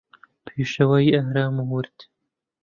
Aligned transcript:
پێشەوای 0.45 1.13
ئارام 1.17 1.55
و 1.59 1.65
ورد 1.71 1.97